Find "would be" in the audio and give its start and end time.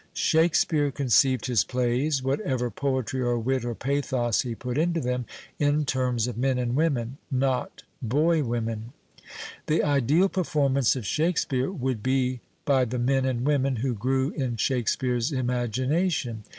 11.71-12.41